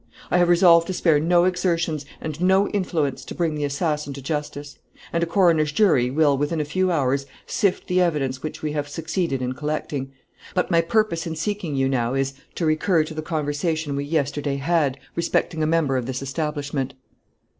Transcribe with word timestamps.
I 0.31 0.39
have 0.39 0.49
resolved 0.49 0.87
to 0.87 0.93
spare 0.93 1.19
no 1.19 1.43
exertions, 1.43 2.07
and 2.19 2.41
no 2.41 2.67
influence, 2.69 3.23
to 3.25 3.35
bring 3.35 3.53
the 3.53 3.65
assassin 3.65 4.13
to 4.13 4.21
justice; 4.23 4.79
and 5.13 5.21
a 5.21 5.27
coroner's 5.27 5.71
jury 5.71 6.09
will, 6.09 6.35
within 6.39 6.59
a 6.59 6.65
few 6.65 6.91
hours, 6.91 7.27
sift 7.45 7.85
the 7.85 8.01
evidence 8.01 8.41
which 8.41 8.63
we 8.63 8.71
have 8.71 8.89
succeeded 8.89 9.43
in 9.43 9.53
collecting. 9.53 10.11
But 10.55 10.71
my 10.71 10.81
purpose 10.81 11.27
in 11.27 11.35
seeking 11.35 11.75
you 11.75 11.87
now 11.87 12.15
is, 12.15 12.33
to 12.55 12.65
recur 12.65 13.03
to 13.03 13.13
the 13.13 13.21
conversation 13.21 13.95
we 13.95 14.05
yesterday 14.05 14.55
had, 14.55 14.97
respecting 15.15 15.61
a 15.61 15.67
member 15.67 15.97
of 15.97 16.07
this 16.07 16.23
establishment." 16.23 16.95